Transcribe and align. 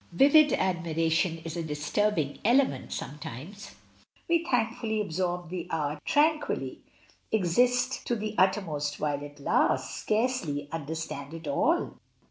Vivid 0.13 0.51
admiration 0.53 1.37
is 1.45 1.55
a 1.55 1.61
disturbing 1.61 2.39
element 2.43 2.91
sometimes, 2.91 3.75
we 4.27 4.43
thankfully 4.43 4.99
absorb 4.99 5.51
the 5.51 5.67
hour 5.69 5.99
tranquilly, 6.05 6.81
exist 7.31 8.03
to 8.07 8.15
the 8.15 8.33
uttermost 8.35 8.99
while 8.99 9.21
it 9.21 9.39
lasts, 9.39 9.93
scarcely 9.99 10.67
under 10.71 10.95
stand 10.95 11.35
it 11.35 11.47
all. 11.47 11.99